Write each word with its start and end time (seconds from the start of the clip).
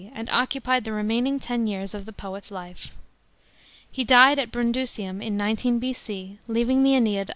and 0.15 0.27
occupied 0.31 0.83
the 0.83 0.91
remaining 0.91 1.39
ten 1.39 1.67
years 1.67 1.93
of 1.93 2.05
the 2.05 2.11
poet's 2.13 2.49
life. 2.49 2.89
He 3.91 4.03
died 4.03 4.39
at 4.39 4.51
Brundusium 4.51 5.21
in 5.21 5.37
19 5.37 5.77
B.C., 5.77 6.39
leaving 6.47 6.81
the 6.81 6.93
Mneid. 6.93 7.29